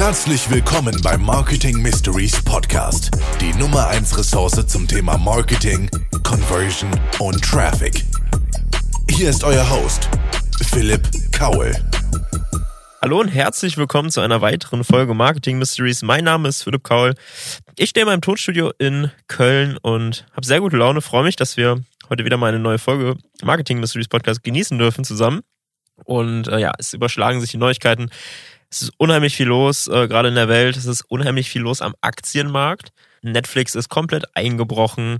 [0.00, 5.90] Herzlich willkommen beim Marketing Mysteries Podcast, die Nummer 1 Ressource zum Thema Marketing,
[6.22, 8.02] Conversion und Traffic.
[9.10, 10.08] Hier ist euer Host,
[10.62, 11.02] Philipp
[11.32, 11.74] Kaul.
[13.02, 16.00] Hallo und herzlich willkommen zu einer weiteren Folge Marketing Mysteries.
[16.00, 17.12] Mein Name ist Philipp Kaul.
[17.76, 21.02] Ich stehe in meinem Tonstudio in Köln und habe sehr gute Laune.
[21.02, 21.78] Freue mich, dass wir
[22.08, 25.42] heute wieder mal eine neue Folge Marketing Mysteries Podcast genießen dürfen zusammen.
[26.04, 28.10] Und äh, ja, es überschlagen sich die Neuigkeiten.
[28.70, 30.76] Es ist unheimlich viel los, äh, gerade in der Welt.
[30.76, 32.92] Es ist unheimlich viel los am Aktienmarkt.
[33.22, 35.18] Netflix ist komplett eingebrochen.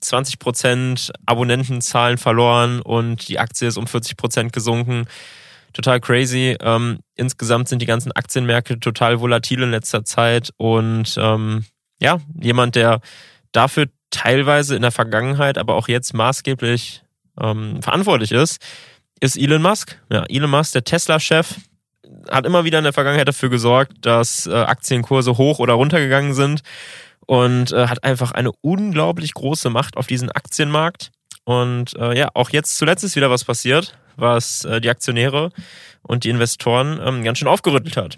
[0.00, 5.06] 20% Abonnentenzahlen verloren und die Aktie ist um 40% gesunken.
[5.72, 6.56] Total crazy.
[6.60, 11.64] Ähm, insgesamt sind die ganzen Aktienmärkte total volatil in letzter Zeit und ähm,
[12.00, 13.00] ja, jemand, der
[13.52, 17.02] dafür teilweise in der Vergangenheit, aber auch jetzt maßgeblich
[17.40, 18.62] ähm, verantwortlich ist,
[19.20, 20.00] ist Elon Musk.
[20.10, 21.56] Ja, Elon Musk, der Tesla-Chef,
[22.30, 26.34] hat immer wieder in der Vergangenheit dafür gesorgt, dass äh, Aktienkurse hoch oder runter gegangen
[26.34, 26.62] sind
[27.26, 31.10] und äh, hat einfach eine unglaublich große Macht auf diesen Aktienmarkt.
[31.44, 35.50] Und äh, ja, auch jetzt zuletzt ist wieder was passiert, was äh, die Aktionäre
[36.02, 38.16] und die Investoren ähm, ganz schön aufgerüttelt hat.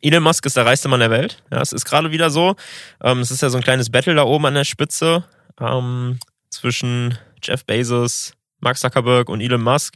[0.00, 1.42] Elon Musk ist der reichste Mann der Welt.
[1.50, 2.56] Ja, es ist gerade wieder so.
[3.02, 5.24] Ähm, es ist ja so ein kleines Battle da oben an der Spitze
[5.60, 6.18] ähm,
[6.48, 9.94] zwischen Jeff Bezos, Mark Zuckerberg und Elon Musk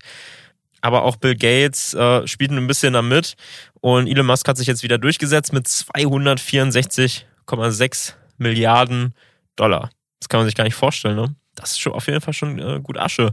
[0.86, 3.34] aber auch Bill Gates äh, spielt ein bisschen damit.
[3.80, 9.14] Und Elon Musk hat sich jetzt wieder durchgesetzt mit 264,6 Milliarden
[9.56, 9.90] Dollar.
[10.20, 11.34] Das kann man sich gar nicht vorstellen, ne?
[11.54, 13.32] Das ist schon auf jeden Fall schon äh, gut Asche.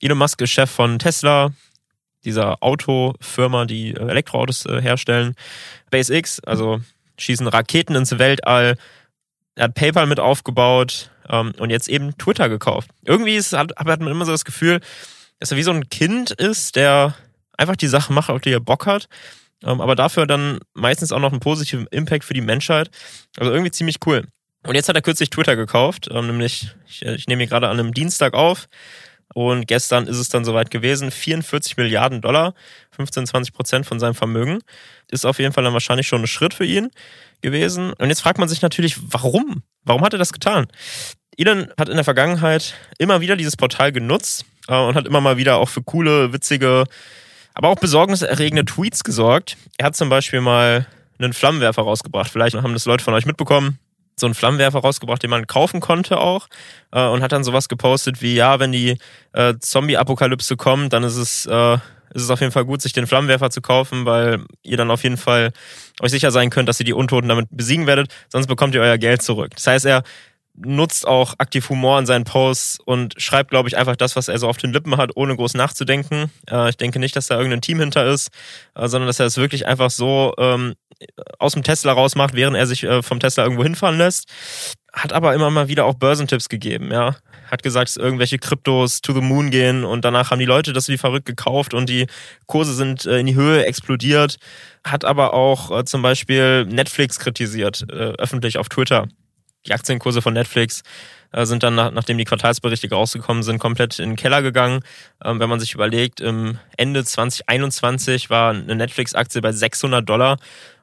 [0.00, 1.52] Elon Musk ist Chef von Tesla,
[2.24, 5.34] dieser Autofirma, die äh, Elektroautos äh, herstellen.
[5.86, 6.80] SpaceX, also
[7.18, 8.76] schießen Raketen ins Weltall.
[9.54, 12.90] Er hat PayPal mit aufgebaut ähm, und jetzt eben Twitter gekauft.
[13.04, 14.80] Irgendwie ist, hat, hat man immer so das Gefühl,
[15.42, 17.16] dass er wie so ein Kind ist, der
[17.58, 19.08] einfach die Sachen macht, auf die er Bock hat,
[19.64, 22.90] ähm, aber dafür dann meistens auch noch einen positiven Impact für die Menschheit.
[23.36, 24.24] Also irgendwie ziemlich cool.
[24.64, 27.80] Und jetzt hat er kürzlich Twitter gekauft, ähm, nämlich, ich, ich nehme hier gerade an
[27.80, 28.68] einem Dienstag auf
[29.34, 32.54] und gestern ist es dann soweit gewesen, 44 Milliarden Dollar,
[32.92, 34.60] 15, 20 Prozent von seinem Vermögen.
[35.10, 36.90] Ist auf jeden Fall dann wahrscheinlich schon ein Schritt für ihn
[37.40, 37.94] gewesen.
[37.94, 39.64] Und jetzt fragt man sich natürlich, warum?
[39.82, 40.68] Warum hat er das getan?
[41.36, 45.36] Elon hat in der Vergangenheit immer wieder dieses Portal genutzt, äh, und hat immer mal
[45.36, 46.84] wieder auch für coole, witzige,
[47.54, 49.56] aber auch besorgniserregende Tweets gesorgt.
[49.78, 50.86] Er hat zum Beispiel mal
[51.18, 52.30] einen Flammenwerfer rausgebracht.
[52.30, 53.78] Vielleicht haben das Leute von euch mitbekommen.
[54.16, 56.48] So einen Flammenwerfer rausgebracht, den man kaufen konnte auch.
[56.92, 58.98] Äh, und hat dann sowas gepostet wie, ja, wenn die
[59.32, 61.74] äh, Zombie-Apokalypse kommt, dann ist es, äh,
[62.14, 65.02] ist es auf jeden Fall gut, sich den Flammenwerfer zu kaufen, weil ihr dann auf
[65.02, 65.52] jeden Fall
[66.00, 68.12] euch sicher sein könnt, dass ihr die Untoten damit besiegen werdet.
[68.28, 69.52] Sonst bekommt ihr euer Geld zurück.
[69.54, 70.02] Das heißt, er
[70.54, 74.38] nutzt auch aktiv Humor in seinen Posts und schreibt, glaube ich, einfach das, was er
[74.38, 76.30] so auf den Lippen hat, ohne groß nachzudenken.
[76.50, 78.28] Äh, ich denke nicht, dass da irgendein Team hinter ist,
[78.74, 80.74] äh, sondern dass er es wirklich einfach so ähm,
[81.38, 84.28] aus dem Tesla rausmacht, während er sich äh, vom Tesla irgendwo hinfahren lässt.
[84.92, 87.16] Hat aber immer mal wieder auch Börsentipps gegeben, ja.
[87.50, 90.88] Hat gesagt, dass irgendwelche Kryptos to the moon gehen und danach haben die Leute das
[90.88, 92.06] wie verrückt gekauft und die
[92.46, 94.36] Kurse sind äh, in die Höhe explodiert.
[94.84, 99.08] Hat aber auch äh, zum Beispiel Netflix kritisiert, äh, öffentlich auf Twitter
[99.66, 100.82] die Aktienkurse von Netflix
[101.32, 104.80] äh, sind dann, nach, nachdem die Quartalsberichte rausgekommen sind, komplett in den Keller gegangen.
[105.24, 110.38] Ähm, wenn man sich überlegt, im Ende 2021 war eine Netflix-Aktie bei 600 Dollar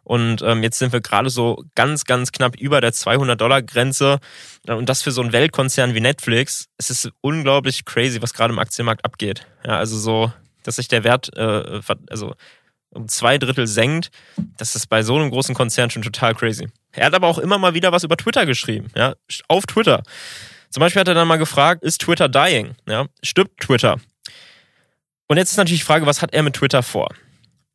[0.09, 4.17] und ähm, jetzt sind wir gerade so ganz, ganz knapp über der 200-Dollar-Grenze.
[4.65, 6.65] Äh, und das für so einen Weltkonzern wie Netflix.
[6.77, 9.45] Es ist unglaublich crazy, was gerade im Aktienmarkt abgeht.
[9.63, 12.33] Ja, also so, dass sich der Wert, äh, also
[12.89, 14.09] um zwei Drittel senkt,
[14.57, 16.69] das ist bei so einem großen Konzern schon total crazy.
[16.91, 19.15] Er hat aber auch immer mal wieder was über Twitter geschrieben, ja,
[19.47, 20.03] auf Twitter.
[20.69, 22.75] Zum Beispiel hat er dann mal gefragt, ist Twitter dying?
[22.87, 23.97] Ja, stirbt Twitter?
[25.27, 27.09] Und jetzt ist natürlich die Frage, was hat er mit Twitter vor?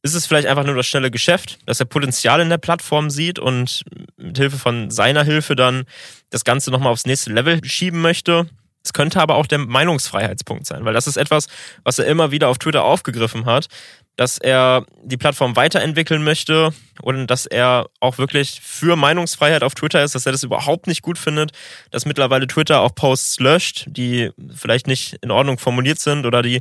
[0.03, 3.39] Ist es vielleicht einfach nur das schnelle Geschäft, dass er Potenzial in der Plattform sieht
[3.39, 3.85] und
[4.17, 5.85] mit Hilfe von seiner Hilfe dann
[6.31, 8.47] das Ganze nochmal aufs nächste Level schieben möchte?
[8.85, 11.47] Es könnte aber auch der Meinungsfreiheitspunkt sein, weil das ist etwas,
[11.85, 13.69] was er immer wieder auf Twitter aufgegriffen hat,
[14.17, 16.73] dass er die Plattform weiterentwickeln möchte
[17.03, 21.03] und dass er auch wirklich für Meinungsfreiheit auf Twitter ist, dass er das überhaupt nicht
[21.03, 21.53] gut findet,
[21.91, 26.61] dass mittlerweile Twitter auch Posts löscht, die vielleicht nicht in Ordnung formuliert sind oder die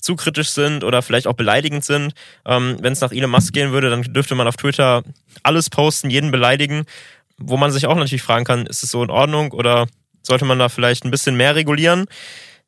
[0.00, 2.12] zu kritisch sind oder vielleicht auch beleidigend sind.
[2.46, 5.02] Ähm, Wenn es nach Elon Musk gehen würde, dann dürfte man auf Twitter
[5.42, 6.84] alles posten, jeden beleidigen,
[7.38, 9.86] wo man sich auch natürlich fragen kann, ist es so in Ordnung oder
[10.22, 12.06] sollte man da vielleicht ein bisschen mehr regulieren?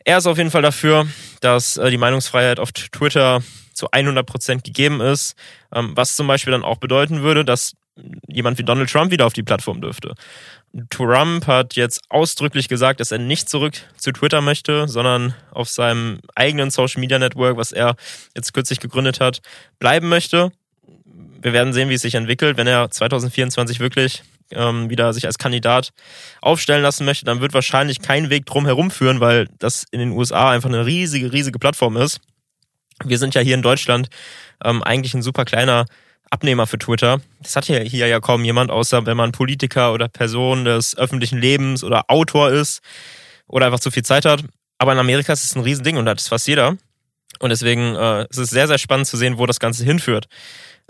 [0.05, 1.07] Er ist auf jeden Fall dafür,
[1.41, 3.43] dass äh, die Meinungsfreiheit auf Twitter
[3.79, 5.35] zu 100 Prozent gegeben ist,
[5.75, 7.73] ähm, was zum Beispiel dann auch bedeuten würde, dass
[8.29, 10.15] jemand wie Donald Trump wieder auf die Plattform dürfte.
[10.91, 16.21] Trump hat jetzt ausdrücklich gesagt, dass er nicht zurück zu Twitter möchte, sondern auf seinem
[16.35, 17.97] eigenen Social Media Network, was er
[18.37, 19.41] jetzt kürzlich gegründet hat,
[19.79, 20.53] bleiben möchte.
[21.41, 22.57] wir werden sehen, wie es sich entwickelt.
[22.57, 25.91] Wenn er 2024 wirklich ähm, wieder sich als Kandidat
[26.41, 30.13] aufstellen lassen möchte, dann wird wahrscheinlich kein Weg drum herum führen, weil das in den
[30.13, 32.21] USA einfach eine riesige, riesige Plattform ist.
[33.05, 34.09] Wir sind ja hier in Deutschland
[34.65, 35.87] ähm, eigentlich ein super kleiner
[36.31, 37.21] Abnehmer für Twitter.
[37.41, 41.39] Das hat hier, hier ja kaum jemand, außer wenn man Politiker oder Person des öffentlichen
[41.39, 42.81] Lebens oder Autor ist
[43.47, 44.45] oder einfach zu viel Zeit hat.
[44.79, 46.77] Aber in Amerika ist es ein Riesending und da hat es fast jeder.
[47.41, 50.29] Und deswegen äh, es ist es sehr, sehr spannend zu sehen, wo das Ganze hinführt.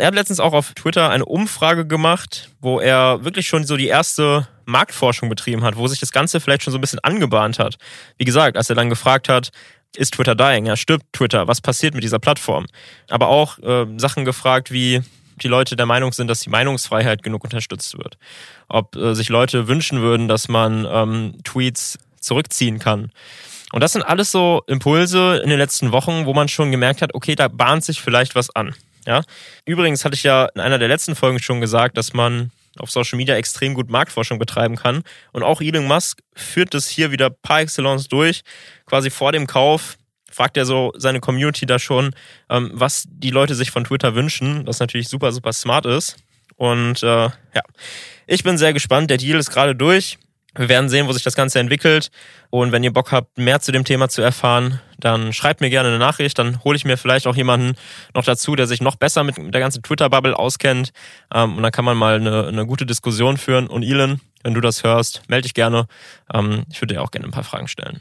[0.00, 3.88] Er hat letztens auch auf Twitter eine Umfrage gemacht, wo er wirklich schon so die
[3.88, 7.78] erste Marktforschung betrieben hat, wo sich das Ganze vielleicht schon so ein bisschen angebahnt hat.
[8.16, 9.50] Wie gesagt, als er dann gefragt hat,
[9.96, 10.66] ist Twitter dying?
[10.66, 11.48] Ja, stirbt Twitter?
[11.48, 12.66] Was passiert mit dieser Plattform?
[13.08, 15.02] Aber auch äh, Sachen gefragt wie,
[15.38, 18.18] die Leute der Meinung sind, dass die Meinungsfreiheit genug unterstützt wird.
[18.68, 23.10] Ob äh, sich Leute wünschen würden, dass man ähm, Tweets zurückziehen kann.
[23.72, 27.14] Und das sind alles so Impulse in den letzten Wochen, wo man schon gemerkt hat,
[27.14, 28.74] okay, da bahnt sich vielleicht was an.
[29.06, 29.22] Ja?
[29.64, 33.16] Übrigens hatte ich ja in einer der letzten Folgen schon gesagt, dass man auf Social
[33.16, 35.02] Media extrem gut Marktforschung betreiben kann.
[35.32, 38.42] Und auch Elon Musk führt das hier wieder par excellence durch.
[38.86, 39.96] Quasi vor dem Kauf
[40.30, 42.14] fragt er so seine Community da schon,
[42.50, 46.16] ähm, was die Leute sich von Twitter wünschen, was natürlich super, super smart ist.
[46.56, 47.62] Und äh, ja,
[48.26, 49.10] ich bin sehr gespannt.
[49.10, 50.18] Der Deal ist gerade durch.
[50.54, 52.10] Wir werden sehen, wo sich das Ganze entwickelt.
[52.50, 55.88] Und wenn ihr Bock habt, mehr zu dem Thema zu erfahren, dann schreibt mir gerne
[55.88, 56.38] eine Nachricht.
[56.38, 57.76] Dann hole ich mir vielleicht auch jemanden
[58.14, 60.92] noch dazu, der sich noch besser mit der ganzen Twitter-Bubble auskennt.
[61.32, 63.66] Ähm, und dann kann man mal eine, eine gute Diskussion führen.
[63.66, 65.86] Und Elon, wenn du das hörst, melde dich gerne.
[66.32, 68.00] Ähm, ich würde dir auch gerne ein paar Fragen stellen.